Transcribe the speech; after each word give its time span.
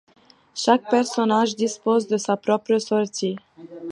Chaque 0.55 0.89
personnage 0.89 1.55
dispose 1.55 2.07
de 2.07 2.17
sa 2.17 2.35
propre 2.35 2.79
sortie. 2.79 3.35